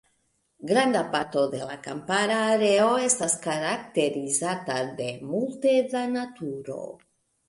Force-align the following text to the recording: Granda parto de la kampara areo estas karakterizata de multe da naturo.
Granda 0.69 1.01
parto 1.15 1.41
de 1.49 1.57
la 1.63 1.73
kampara 1.87 2.37
areo 2.53 2.87
estas 3.07 3.35
karakterizata 3.43 4.79
de 5.03 5.11
multe 5.35 5.75
da 5.93 6.03
naturo. 6.15 6.79